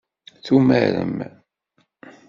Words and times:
Tumarem? 0.43 1.17